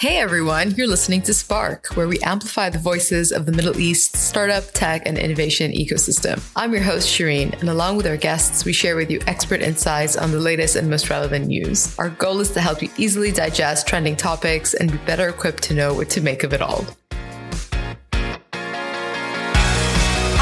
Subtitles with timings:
[0.00, 4.16] Hey everyone, you're listening to Spark, where we amplify the voices of the Middle East
[4.16, 6.42] startup, tech, and innovation ecosystem.
[6.56, 10.16] I'm your host, Shireen, and along with our guests, we share with you expert insights
[10.16, 11.94] on the latest and most relevant news.
[11.98, 15.74] Our goal is to help you easily digest trending topics and be better equipped to
[15.74, 16.86] know what to make of it all.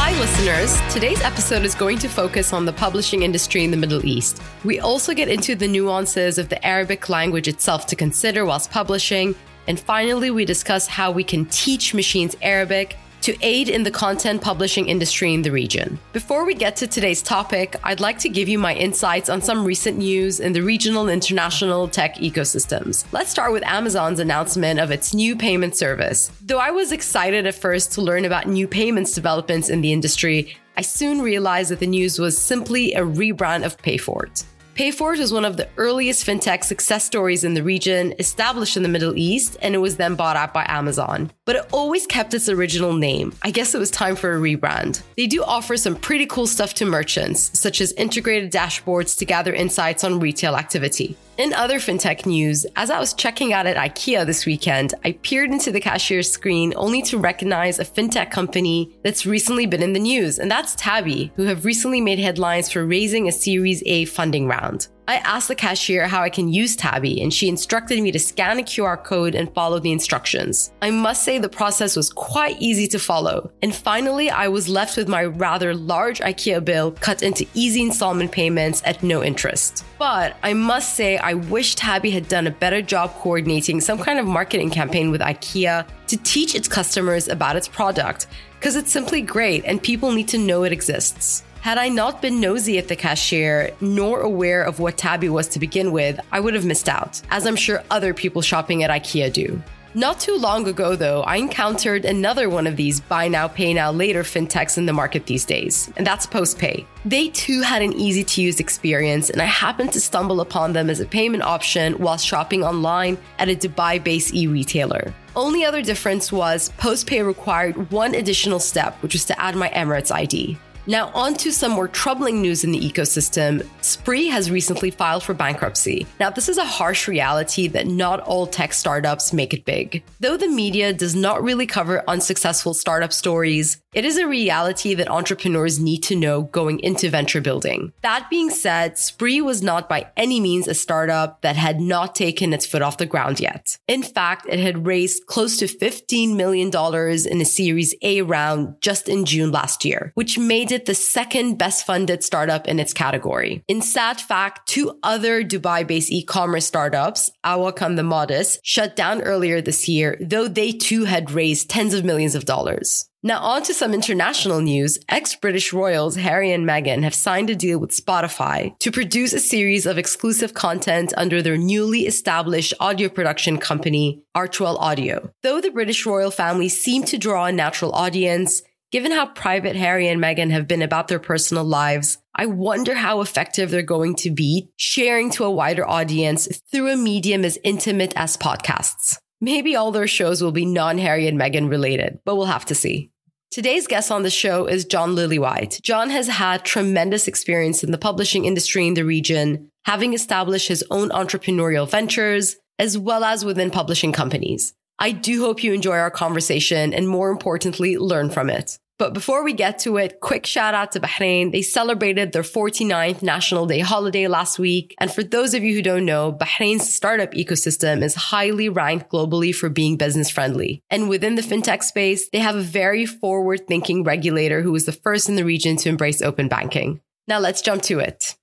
[0.00, 0.80] Hi, listeners.
[0.94, 4.40] Today's episode is going to focus on the publishing industry in the Middle East.
[4.64, 9.34] We also get into the nuances of the Arabic language itself to consider whilst publishing.
[9.68, 14.40] And finally, we discuss how we can teach machines Arabic to aid in the content
[14.40, 15.98] publishing industry in the region.
[16.14, 19.66] Before we get to today's topic, I'd like to give you my insights on some
[19.66, 23.04] recent news in the regional and international tech ecosystems.
[23.12, 26.30] Let's start with Amazon's announcement of its new payment service.
[26.40, 30.56] Though I was excited at first to learn about new payments developments in the industry,
[30.78, 34.44] I soon realized that the news was simply a rebrand of Payfort.
[34.78, 38.88] Payfort was one of the earliest fintech success stories in the region, established in the
[38.88, 41.32] Middle East, and it was then bought out by Amazon.
[41.46, 43.34] But it always kept its original name.
[43.42, 45.02] I guess it was time for a rebrand.
[45.16, 49.52] They do offer some pretty cool stuff to merchants, such as integrated dashboards to gather
[49.52, 51.16] insights on retail activity.
[51.38, 55.52] In other fintech news, as I was checking out at IKEA this weekend, I peered
[55.52, 60.00] into the cashier's screen only to recognize a fintech company that's recently been in the
[60.00, 64.48] news, and that's Tabby, who have recently made headlines for raising a Series A funding
[64.48, 64.67] round.
[65.08, 68.58] I asked the cashier how I can use Tabby, and she instructed me to scan
[68.58, 70.70] a QR code and follow the instructions.
[70.82, 73.50] I must say the process was quite easy to follow.
[73.62, 78.32] And finally, I was left with my rather large IKEA bill cut into easy installment
[78.32, 79.82] payments at no interest.
[79.98, 84.18] But I must say, I wish Tabby had done a better job coordinating some kind
[84.18, 88.26] of marketing campaign with IKEA to teach its customers about its product,
[88.58, 91.44] because it's simply great and people need to know it exists.
[91.68, 95.58] Had I not been nosy at the cashier, nor aware of what Tabby was to
[95.58, 99.30] begin with, I would have missed out, as I'm sure other people shopping at IKEA
[99.30, 99.62] do.
[99.94, 103.90] Not too long ago, though, I encountered another one of these buy now, pay now
[103.90, 106.86] later fintechs in the market these days, and that's PostPay.
[107.04, 110.88] They too had an easy to use experience, and I happened to stumble upon them
[110.88, 115.12] as a payment option while shopping online at a Dubai based e retailer.
[115.36, 120.10] Only other difference was PostPay required one additional step, which was to add my Emirates
[120.10, 120.56] ID.
[120.88, 123.66] Now, on to some more troubling news in the ecosystem.
[123.88, 126.06] Sprii has recently filed for bankruptcy.
[126.20, 130.02] Now, this is a harsh reality that not all tech startups make it big.
[130.20, 135.10] Though the media does not really cover unsuccessful startup stories, it is a reality that
[135.10, 137.94] entrepreneurs need to know going into venture building.
[138.02, 142.52] That being said, Sprii was not by any means a startup that had not taken
[142.52, 143.78] its foot off the ground yet.
[143.88, 149.08] In fact, it had raised close to $15 million in a Series A round just
[149.08, 153.64] in June last year, which made it the second best funded startup in its category.
[153.66, 158.96] In sad fact, two other Dubai based e commerce startups, Awok and the Modist, shut
[158.96, 163.08] down earlier this year, though they too had raised tens of millions of dollars.
[163.22, 164.98] Now, on to some international news.
[165.08, 169.40] Ex British royals Harry and Meghan have signed a deal with Spotify to produce a
[169.40, 175.32] series of exclusive content under their newly established audio production company, Archewell Audio.
[175.42, 180.08] Though the British royal family seem to draw a natural audience, Given how private Harry
[180.08, 184.30] and Meghan have been about their personal lives, I wonder how effective they're going to
[184.30, 189.18] be sharing to a wider audience through a medium as intimate as podcasts.
[189.40, 192.76] Maybe all their shows will be non Harry and Meghan related, but we'll have to
[192.76, 193.10] see.
[193.50, 195.82] Today's guest on the show is John Lillywhite.
[195.82, 200.84] John has had tremendous experience in the publishing industry in the region, having established his
[200.92, 204.74] own entrepreneurial ventures, as well as within publishing companies.
[205.00, 208.78] I do hope you enjoy our conversation and more importantly, learn from it.
[208.98, 211.52] But before we get to it, quick shout out to Bahrain.
[211.52, 214.96] They celebrated their 49th National Day holiday last week.
[214.98, 219.54] And for those of you who don't know, Bahrain's startup ecosystem is highly ranked globally
[219.54, 220.82] for being business friendly.
[220.90, 224.90] And within the fintech space, they have a very forward thinking regulator who was the
[224.90, 227.00] first in the region to embrace open banking.
[227.28, 228.34] Now let's jump to it.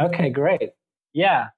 [0.00, 0.70] Okay, great.
[1.12, 1.48] Yeah.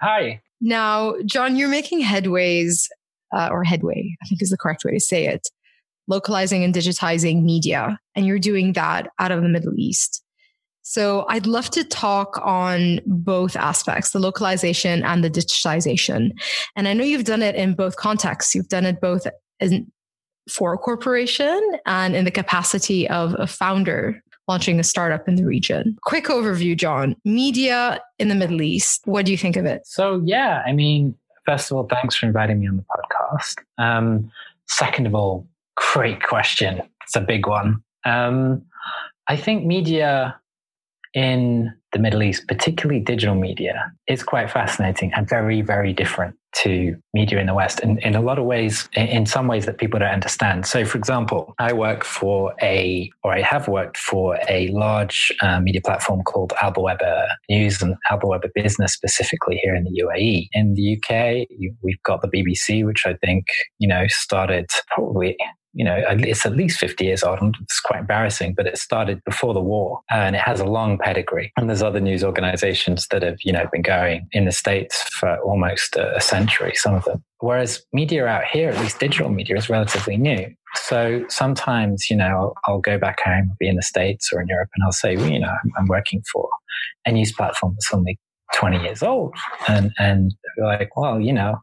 [0.00, 0.40] Hi.
[0.60, 2.86] Now, John, you're making headways,
[3.32, 5.48] uh, or headway, I think is the correct way to say it,
[6.06, 10.22] localizing and digitizing media, and you're doing that out of the Middle East.
[10.82, 16.30] So I'd love to talk on both aspects, the localization and the digitization.
[16.76, 18.54] And I know you've done it in both contexts.
[18.54, 19.26] You've done it both
[19.60, 19.92] in,
[20.50, 25.44] for a corporation and in the capacity of a founder launching a startup in the
[25.44, 25.98] region.
[26.04, 27.14] Quick overview, John.
[27.22, 29.02] Media in the Middle East.
[29.04, 29.82] What do you think of it?
[29.84, 31.14] So, yeah, I mean,
[31.48, 33.56] first of all, thanks for inviting me on the podcast.
[33.78, 34.30] Um,
[34.66, 35.46] second of all,
[35.94, 36.82] great question.
[37.04, 37.82] It's a big one.
[38.04, 38.62] Um,
[39.28, 40.38] I think media
[41.14, 46.96] in the Middle East, particularly digital media, is quite fascinating and very, very different to
[47.14, 49.98] media in the West in, in a lot of ways, in some ways that people
[50.00, 50.66] don't understand.
[50.66, 55.60] So, for example, I work for a, or I have worked for a large uh,
[55.60, 60.48] media platform called Albawaba News and Albawaba Business, specifically here in the UAE.
[60.52, 61.46] In the UK,
[61.82, 63.46] we've got the BBC, which I think,
[63.78, 65.36] you know, started probably
[65.74, 67.56] you know, it's at least 50 years old.
[67.60, 71.52] It's quite embarrassing, but it started before the war and it has a long pedigree.
[71.56, 75.38] And there's other news organizations that have, you know, been going in the States for
[75.40, 77.22] almost a century, some of them.
[77.40, 80.52] Whereas media out here, at least digital media, is relatively new.
[80.74, 84.48] So sometimes, you know, I'll, I'll go back home, be in the States or in
[84.48, 86.48] Europe, and I'll say, well, you know, I'm, I'm working for
[87.06, 88.18] a news platform that's only
[88.54, 89.34] 20 years old.
[89.68, 91.58] And, and like, well, you know,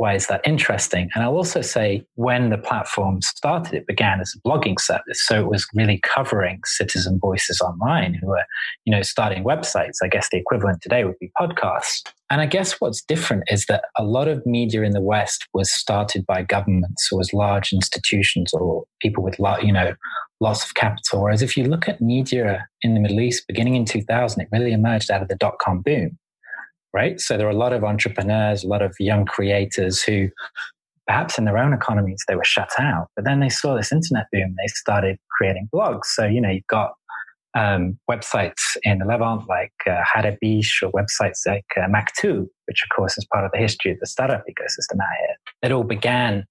[0.00, 1.10] why is that interesting?
[1.14, 5.26] And I'll also say when the platform started, it began as a blogging service.
[5.26, 8.44] So it was really covering citizen voices online who were,
[8.86, 9.98] you know, starting websites.
[10.02, 12.00] I guess the equivalent today would be podcasts.
[12.30, 15.70] And I guess what's different is that a lot of media in the West was
[15.70, 19.92] started by governments or as large institutions or people with, you know,
[20.40, 21.24] lots of capital.
[21.24, 24.72] Whereas if you look at media in the Middle East beginning in 2000, it really
[24.72, 26.18] emerged out of the dot com boom
[26.92, 27.20] right?
[27.20, 30.28] So there are a lot of entrepreneurs, a lot of young creators who
[31.06, 34.26] perhaps in their own economies they were shut out, but then they saw this internet
[34.32, 34.54] boom.
[34.58, 36.06] They started creating blogs.
[36.06, 36.92] So, you know, you've got
[37.54, 42.94] um, websites in the Levant like uh, Hadabish or websites like uh, Maktoob, which of
[42.94, 45.36] course is part of the history of the startup ecosystem out here.
[45.62, 46.44] It all began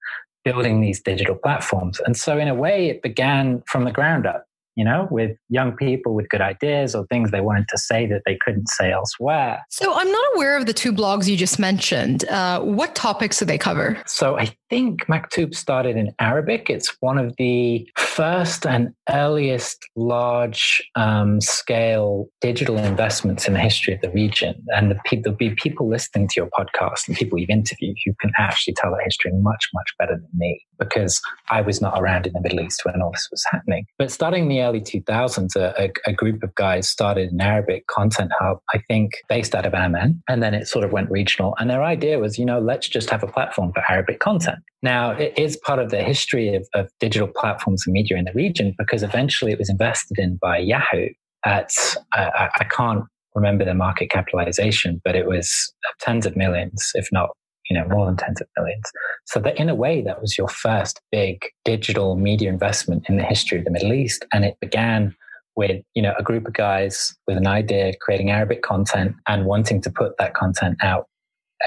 [0.43, 1.99] building these digital platforms.
[2.05, 4.45] And so in a way, it began from the ground up
[4.79, 8.21] you know, with young people with good ideas or things they wanted to say that
[8.25, 9.61] they couldn't say elsewhere.
[9.69, 12.23] So I'm not aware of the two blogs you just mentioned.
[12.29, 14.01] Uh, what topics do they cover?
[14.05, 16.69] So I think Maktoob started in Arabic.
[16.69, 23.93] It's one of the first and earliest large um, scale digital investments in the history
[23.93, 24.61] of the region.
[24.75, 28.11] And the pe- there'll be people listening to your podcast and people you've interviewed who
[28.19, 32.27] can actually tell the history much, much better than me because I was not around
[32.27, 33.85] in the Middle East when all this was happening.
[33.97, 38.31] But starting in the early 2000s, a, a group of guys started an Arabic content
[38.37, 40.21] hub, I think based out of Amman.
[40.27, 41.55] And then it sort of went regional.
[41.57, 44.59] And their idea was, you know, let's just have a platform for Arabic content.
[44.81, 48.33] Now, it is part of the history of, of digital platforms and media in the
[48.33, 51.09] region because eventually it was invested in by Yahoo
[51.45, 51.71] at,
[52.15, 53.03] uh, I can't
[53.35, 57.29] remember the market capitalization, but it was tens of millions, if not
[57.69, 58.91] you know more than tens of millions.
[59.25, 63.23] So that in a way, that was your first big digital media investment in the
[63.23, 65.15] history of the Middle East, and it began
[65.55, 69.81] with you know a group of guys with an idea, creating Arabic content and wanting
[69.81, 71.05] to put that content out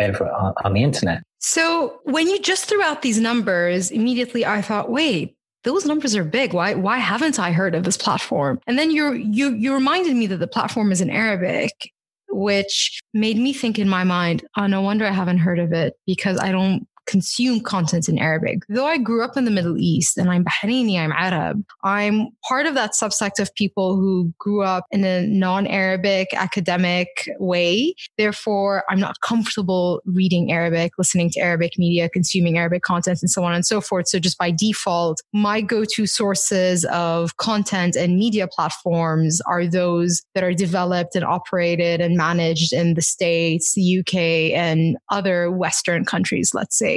[0.00, 1.22] over on, on the internet.
[1.38, 6.24] So when you just threw out these numbers, immediately I thought, wait, those numbers are
[6.24, 6.52] big.
[6.52, 8.60] Why why haven't I heard of this platform?
[8.66, 11.92] And then you you you reminded me that the platform is in Arabic,
[12.28, 15.94] which made me think in my mind, oh no wonder I haven't heard of it
[16.06, 18.60] because I don't consume content in Arabic.
[18.68, 22.66] Though I grew up in the Middle East and I'm Bahraini, I'm Arab, I'm part
[22.66, 27.08] of that subsect of people who grew up in a non Arabic academic
[27.38, 27.94] way.
[28.18, 33.44] Therefore, I'm not comfortable reading Arabic, listening to Arabic media, consuming Arabic content, and so
[33.44, 34.08] on and so forth.
[34.08, 40.22] So, just by default, my go to sources of content and media platforms are those
[40.34, 46.04] that are developed and operated and managed in the States, the UK, and other Western
[46.04, 46.91] countries, let's say.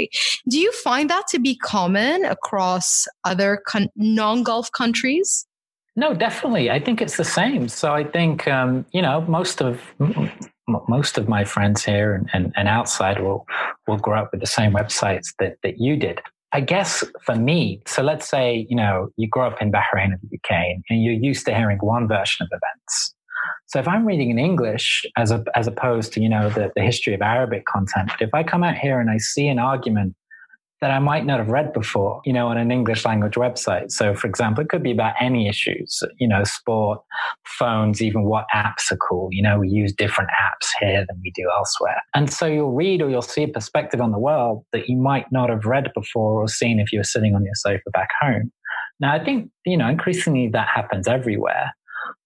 [0.49, 5.45] Do you find that to be common across other con- non Gulf countries?
[5.95, 6.69] No, definitely.
[6.69, 7.67] I think it's the same.
[7.69, 9.81] So I think um, you know most of
[10.67, 13.45] most of my friends here and, and, and, outside will
[13.87, 16.19] will grow up with the same websites that that you did.
[16.51, 20.19] I guess for me, so let's say you know you grow up in Bahrain or
[20.21, 20.51] the UK
[20.89, 23.14] and you're used to hearing one version of events.
[23.67, 26.81] So if I'm reading in English as a, as opposed to you know the, the
[26.81, 30.15] history of Arabic content, but if I come out here and I see an argument
[30.81, 33.91] that I might not have read before, you know, on an English language website.
[33.91, 36.99] So, for example, it could be about any issues, you know, sport,
[37.57, 39.29] phones, even what apps are cool.
[39.31, 42.01] You know, we use different apps here than we do elsewhere.
[42.13, 45.31] And so you'll read or you'll see a perspective on the world that you might
[45.31, 48.51] not have read before or seen if you were sitting on your sofa back home.
[48.99, 51.73] Now, I think, you know, increasingly that happens everywhere.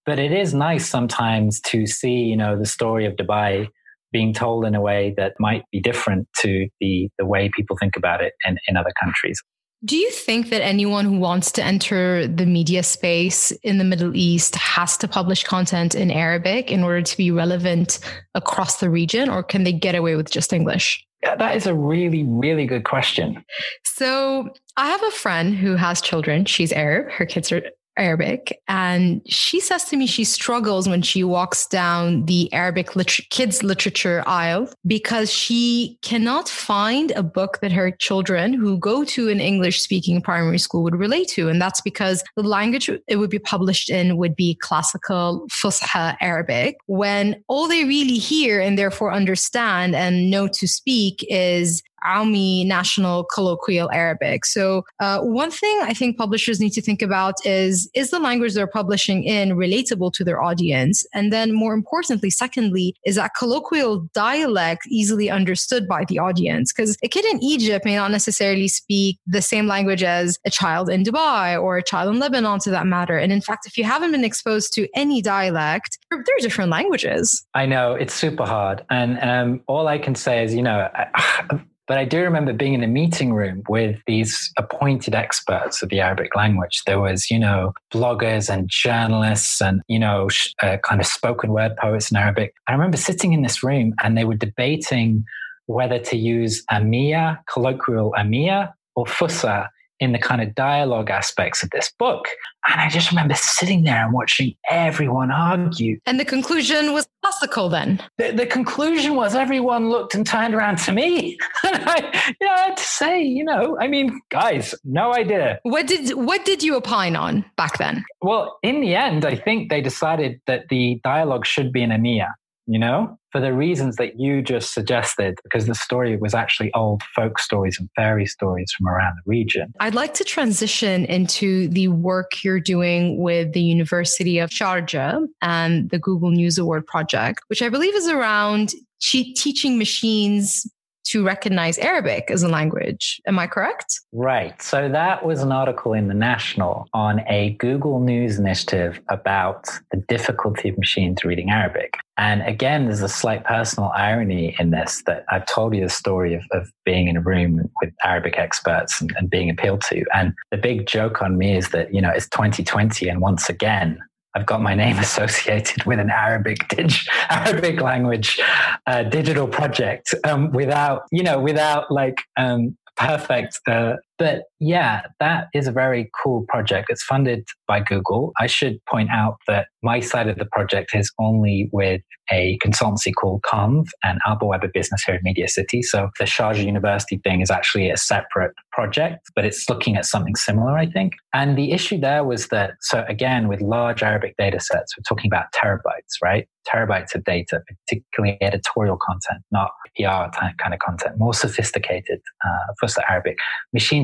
[0.05, 3.67] But it is nice sometimes to see, you know, the story of Dubai
[4.11, 7.95] being told in a way that might be different to the, the way people think
[7.95, 9.41] about it in, in other countries.
[9.85, 14.13] Do you think that anyone who wants to enter the media space in the Middle
[14.13, 17.99] East has to publish content in Arabic in order to be relevant
[18.35, 21.05] across the region, or can they get away with just English?
[21.23, 23.43] Yeah, that is a really, really good question.
[23.85, 26.43] So, I have a friend who has children.
[26.43, 27.11] She's Arab.
[27.11, 27.61] Her kids are
[27.99, 28.61] Arabic.
[28.67, 33.63] And she says to me she struggles when she walks down the Arabic liter- kids
[33.63, 39.39] literature aisle because she cannot find a book that her children who go to an
[39.39, 41.49] English speaking primary school would relate to.
[41.49, 46.77] And that's because the language it would be published in would be classical Fusha Arabic,
[46.85, 53.23] when all they really hear and therefore understand and know to speak is Aumi National
[53.23, 54.45] Colloquial Arabic.
[54.45, 58.53] So, uh, one thing I think publishers need to think about is is the language
[58.53, 61.05] they're publishing in relatable to their audience?
[61.13, 66.71] And then, more importantly, secondly, is that colloquial dialect easily understood by the audience?
[66.71, 70.89] Because a kid in Egypt may not necessarily speak the same language as a child
[70.89, 73.17] in Dubai or a child in Lebanon, to that matter.
[73.17, 77.45] And in fact, if you haven't been exposed to any dialect, they're different languages.
[77.53, 78.85] I know it's super hard.
[78.89, 82.75] And um, all I can say is, you know, I, but I do remember being
[82.75, 86.83] in a meeting room with these appointed experts of the Arabic language.
[86.85, 90.29] There was, you know, bloggers and journalists and, you know,
[90.61, 92.53] uh, kind of spoken word poets in Arabic.
[92.67, 95.25] I remember sitting in this room and they were debating
[95.65, 99.69] whether to use Amiya, colloquial Amiya, or Fusha
[99.99, 102.27] in the kind of dialogue aspects of this book.
[102.67, 105.99] And I just remember sitting there and watching everyone argue.
[106.05, 108.01] And the conclusion was classical then?
[108.17, 111.37] The, the conclusion was everyone looked and turned around to me.
[111.65, 115.59] and I, you know, I had to say, you know, I mean, guys, no idea.
[115.63, 118.05] What did what did you opine on back then?
[118.21, 122.33] Well, in the end, I think they decided that the dialogue should be in Amiya
[122.69, 127.03] you know, for the reasons that you just suggested, because the story was actually old
[127.15, 129.73] folk stories and fairy stories from around the region.
[129.79, 135.89] I'd like to transition into the work you're doing with the University of Sharjah and
[135.89, 140.69] the Google News Award project, which I believe is around teaching machines
[141.09, 143.19] to recognize Arabic as a language.
[143.27, 143.99] Am I correct?
[144.13, 144.61] Right.
[144.61, 149.97] So that was an article in the National on a Google News initiative about the
[150.07, 151.95] difficulty of machines reading Arabic.
[152.17, 156.33] And again, there's a slight personal irony in this that I've told you the story
[156.33, 160.03] of, of being in a room with Arabic experts and, and being appealed to.
[160.13, 163.99] And the big joke on me is that, you know, it's 2020 and once again,
[164.35, 166.91] I've got my name associated with an Arabic dig-
[167.29, 168.39] Arabic language
[168.85, 175.47] uh, digital project um, without you know without like um, perfect uh, but yeah, that
[175.53, 176.87] is a very cool project.
[176.89, 178.33] It's funded by Google.
[178.37, 183.13] I should point out that my side of the project is only with a consultancy
[183.15, 185.81] called Conv and Albawaba Business here in Media City.
[185.81, 190.35] So the Sharjah University thing is actually a separate project, but it's looking at something
[190.35, 191.13] similar, I think.
[191.33, 195.31] And the issue there was that, so again, with large Arabic data sets, we're talking
[195.31, 196.47] about terabytes, right?
[196.67, 202.87] Terabytes of data, particularly editorial content, not PR kind of content, more sophisticated uh, for
[203.09, 203.37] Arabic.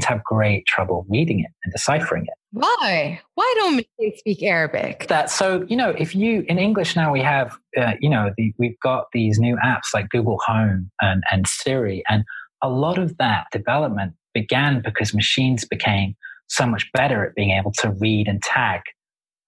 [0.06, 2.34] Have great trouble reading it and deciphering it.
[2.52, 3.20] Why?
[3.36, 5.08] Why don't they speak Arabic?
[5.08, 8.54] That so you know if you in English now we have uh, you know the,
[8.58, 12.24] we've got these new apps like Google Home and and Siri and
[12.62, 16.16] a lot of that development began because machines became
[16.48, 18.82] so much better at being able to read and tag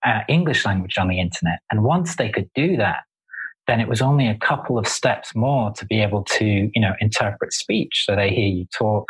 [0.05, 1.59] uh, English language on the internet.
[1.71, 3.03] And once they could do that,
[3.67, 6.93] then it was only a couple of steps more to be able to, you know,
[7.01, 8.03] interpret speech.
[8.05, 9.05] So they hear you talk,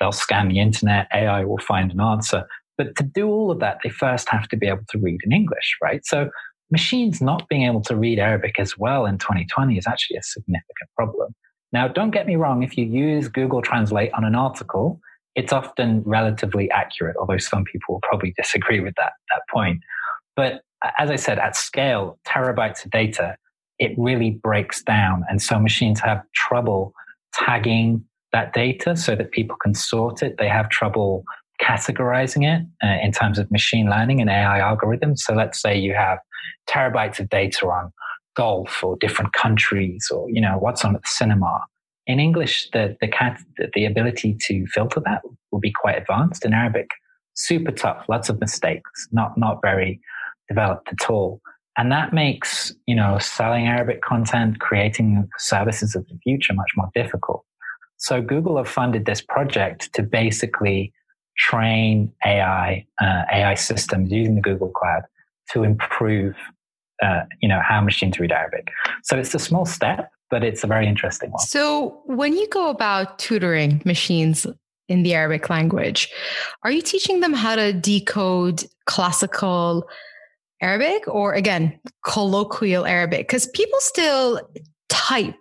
[0.00, 2.44] They'll scan the internet, AI will find an answer.
[2.76, 5.32] But to do all of that, they first have to be able to read in
[5.32, 6.04] English, right?
[6.06, 6.30] So
[6.70, 10.90] machines not being able to read Arabic as well in 2020 is actually a significant
[10.94, 11.34] problem.
[11.72, 15.00] Now, don't get me wrong, if you use Google Translate on an article,
[15.34, 19.80] it's often relatively accurate, although some people will probably disagree with that, that point.
[20.34, 20.62] But
[20.98, 23.36] as I said, at scale, terabytes of data,
[23.78, 25.24] it really breaks down.
[25.28, 26.92] And so machines have trouble
[27.34, 30.36] tagging that data so that people can sort it.
[30.38, 31.24] They have trouble
[31.60, 35.18] categorizing it uh, in terms of machine learning and AI algorithms.
[35.18, 36.18] So let's say you have
[36.68, 37.92] terabytes of data on
[38.36, 41.60] golf or different countries or, you know, what's on at the cinema.
[42.06, 43.40] In English, the, the, cat,
[43.74, 46.44] the ability to filter that will be quite advanced.
[46.44, 46.88] In Arabic,
[47.34, 50.00] super tough, lots of mistakes, not, not very
[50.48, 51.40] developed at all.
[51.76, 56.90] And that makes, you know, selling Arabic content, creating services of the future much more
[56.94, 57.44] difficult.
[57.98, 60.92] So Google have funded this project to basically
[61.36, 65.02] train AI, uh, AI systems using the Google Cloud
[65.52, 66.34] to improve,
[67.02, 68.70] uh, you know, how machines read Arabic.
[69.02, 71.40] So it's a small step, but it's a very interesting one.
[71.40, 74.46] So when you go about tutoring machines
[74.88, 76.08] in the Arabic language,
[76.62, 79.88] are you teaching them how to decode classical
[80.60, 83.28] Arabic or again, colloquial Arabic?
[83.28, 84.40] Because people still
[84.88, 85.34] type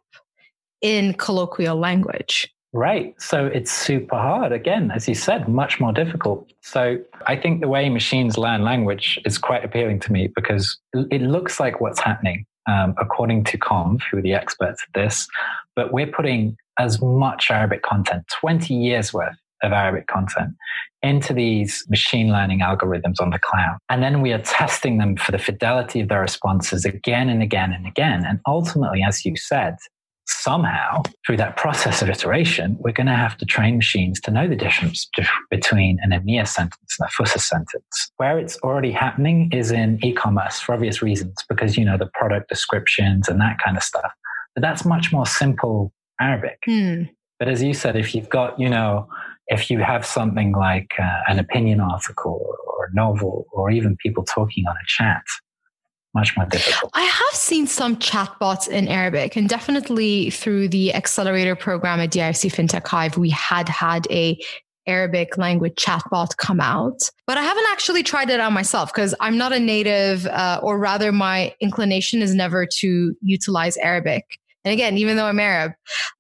[0.82, 2.54] in colloquial language.
[2.74, 3.20] Right.
[3.20, 4.52] So it's super hard.
[4.52, 6.52] Again, as you said, much more difficult.
[6.62, 11.22] So I think the way machines learn language is quite appealing to me because it
[11.22, 15.28] looks like what's happening, um, according to Conv, who are the experts at this.
[15.76, 20.54] But we're putting as much Arabic content, 20 years worth of Arabic content,
[21.02, 23.78] into these machine learning algorithms on the cloud.
[23.90, 27.72] And then we are testing them for the fidelity of their responses again and again
[27.72, 28.26] and again.
[28.26, 29.78] And ultimately, as you said,
[30.28, 34.48] somehow through that process of iteration, we're going to have to train machines to know
[34.48, 35.10] the difference
[35.50, 38.12] between an Amiya sentence and a Fusha sentence.
[38.18, 42.50] Where it's already happening is in e-commerce for obvious reasons, because, you know, the product
[42.50, 44.12] descriptions and that kind of stuff.
[44.54, 46.60] But that's much more simple Arabic.
[46.66, 47.04] Hmm.
[47.40, 49.08] But as you said, if you've got, you know,
[49.48, 54.24] if you have something like uh, an opinion article or a novel or even people
[54.24, 55.24] talking on a chat,
[56.18, 56.92] much more difficult.
[56.94, 62.52] I have seen some chatbots in Arabic, and definitely through the accelerator program at DIFC
[62.54, 64.38] FinTech Hive, we had had a
[64.88, 67.10] Arabic language chatbot come out.
[67.28, 70.80] But I haven't actually tried it out myself because I'm not a native, uh, or
[70.80, 74.24] rather, my inclination is never to utilize Arabic.
[74.68, 75.72] And again, even though I'm Arab,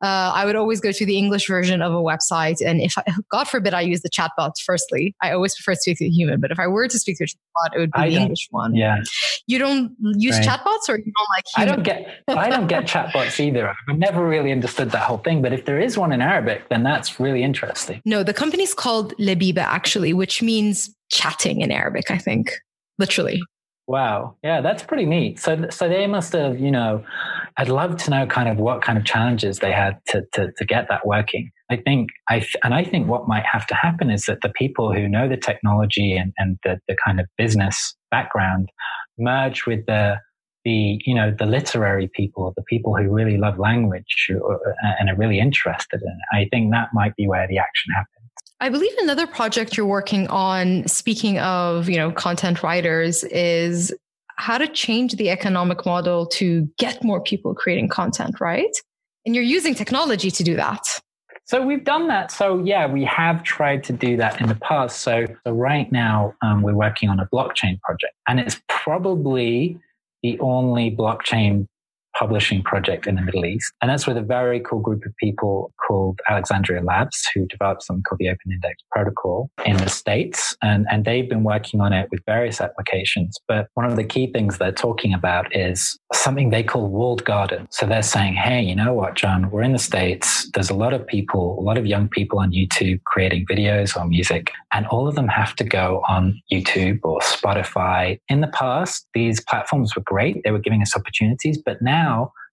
[0.01, 2.65] uh, I would always go to the English version of a website.
[2.65, 5.97] And if I, God forbid I use the chatbot, firstly, I always prefer to speak
[5.97, 6.39] to a human.
[6.39, 8.47] But if I were to speak to a chatbot, it would be I the English
[8.51, 8.73] one.
[8.73, 9.01] Yeah.
[9.47, 10.47] You don't use right.
[10.47, 11.69] chatbots or you don't like human?
[11.69, 13.75] I don't get, I don't get chatbots either.
[13.89, 15.41] I've never really understood that whole thing.
[15.41, 18.01] But if there is one in Arabic, then that's really interesting.
[18.05, 22.53] No, the company's called Labiba actually, which means chatting in Arabic, I think,
[22.97, 23.41] literally.
[23.87, 24.35] Wow.
[24.43, 25.39] Yeah, that's pretty neat.
[25.39, 27.03] So, so they must have, you know,
[27.59, 30.65] I'd love to know kind of what kind of challenges they had to, to, to
[30.65, 31.49] get that working.
[31.71, 34.93] I think I, and I think what might have to happen is that the people
[34.93, 38.69] who know the technology and, and the, the kind of business background
[39.17, 40.17] merge with the,
[40.65, 45.09] the, you know, the literary people, the people who really love language uh, uh, and
[45.09, 46.37] are really interested in it.
[46.37, 48.13] I think that might be where the action happens.
[48.59, 53.93] I believe another project you're working on, speaking of, you know, content writers, is
[54.37, 58.75] how to change the economic model to get more people creating content, right?
[59.25, 60.83] And you're using technology to do that.
[61.45, 62.31] So we've done that.
[62.31, 64.99] So yeah, we have tried to do that in the past.
[64.99, 69.79] So, so right now um, we're working on a blockchain project, and it's probably
[70.23, 71.67] the only blockchain
[72.17, 73.71] publishing project in the Middle East.
[73.81, 78.03] And that's with a very cool group of people called Alexandria Labs, who developed something
[78.03, 80.55] called the Open Index Protocol in the States.
[80.61, 83.37] And, and they've been working on it with various applications.
[83.47, 87.67] But one of the key things they're talking about is something they call walled garden.
[87.69, 90.49] So they're saying, hey, you know what, John, we're in the States.
[90.53, 94.07] There's a lot of people, a lot of young people on YouTube creating videos or
[94.07, 98.19] music, and all of them have to go on YouTube or Spotify.
[98.29, 100.41] In the past, these platforms were great.
[100.43, 102.06] They were giving us opportunities, but now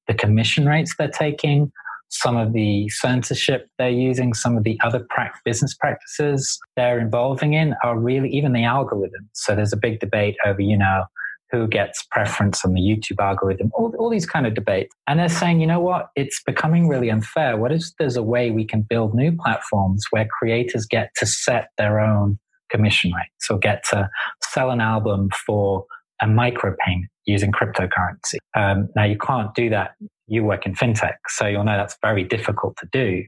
[0.07, 1.73] the commission rates they're taking,
[2.11, 5.07] some of the censorship they're using, some of the other
[5.45, 9.29] business practices they're involving in are really even the algorithms.
[9.33, 11.05] So there's a big debate over, you know,
[11.51, 14.95] who gets preference on the YouTube algorithm, all, all these kind of debates.
[15.07, 17.57] And they're saying, you know what, it's becoming really unfair.
[17.57, 21.69] What if there's a way we can build new platforms where creators get to set
[21.79, 22.39] their own
[22.71, 24.09] commission rates or get to
[24.43, 25.85] sell an album for
[26.21, 28.37] a micropayment using cryptocurrency.
[28.55, 29.93] Um, now you can't do that.
[30.27, 33.25] You work in fintech, so you'll know that's very difficult to do.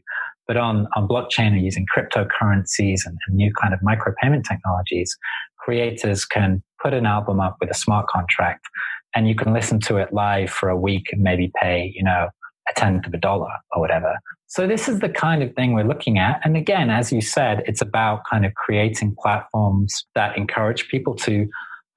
[0.46, 5.16] But on, on blockchain and using cryptocurrencies and, and new kind of micropayment technologies,
[5.58, 8.64] creators can put an album up with a smart contract
[9.14, 12.28] and you can listen to it live for a week and maybe pay, you know,
[12.68, 14.18] a tenth of a dollar or whatever.
[14.46, 16.40] So this is the kind of thing we're looking at.
[16.44, 21.48] And again, as you said, it's about kind of creating platforms that encourage people to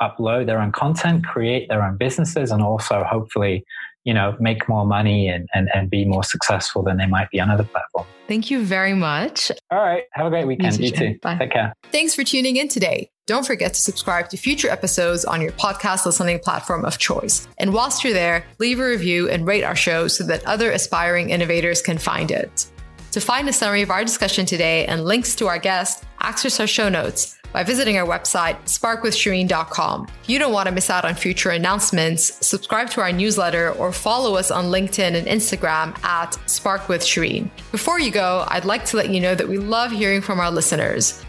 [0.02, 3.64] upload their own content, create their own businesses, and also hopefully,
[4.04, 7.40] you know, make more money and, and, and be more successful than they might be
[7.40, 8.08] on other platforms.
[8.28, 9.52] Thank you very much.
[9.72, 10.04] All right.
[10.14, 10.78] Have a great weekend.
[10.78, 11.20] You, you too.
[11.22, 11.38] Bye.
[11.38, 11.74] Take care.
[11.92, 13.10] Thanks for tuning in today.
[13.26, 17.48] Don't forget to subscribe to future episodes on your podcast listening platform of choice.
[17.58, 21.30] And whilst you're there, leave a review and rate our show so that other aspiring
[21.30, 22.68] innovators can find it.
[23.12, 26.68] To find a summary of our discussion today and links to our guests, access our
[26.68, 30.08] show notes by visiting our website, sparkwithshireen.com.
[30.26, 34.36] You don't want to miss out on future announcements, subscribe to our newsletter or follow
[34.36, 37.50] us on LinkedIn and Instagram at sparkwithshireen.
[37.72, 40.52] Before you go, I'd like to let you know that we love hearing from our
[40.52, 41.24] listeners.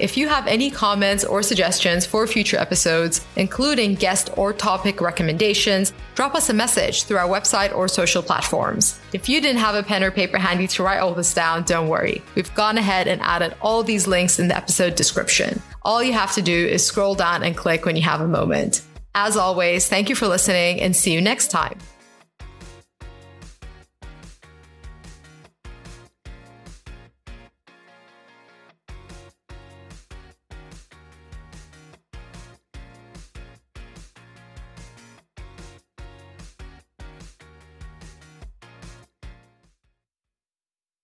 [0.00, 5.92] If you have any comments or suggestions for future episodes, including guest or topic recommendations,
[6.16, 8.98] drop us a message through our website or social platforms.
[9.12, 11.88] If you didn't have a pen or paper handy to write all this down, don't
[11.88, 12.22] worry.
[12.34, 15.62] We've gone ahead and added all these links in the episode description.
[15.82, 18.82] All you have to do is scroll down and click when you have a moment.
[19.14, 21.78] As always, thank you for listening and see you next time.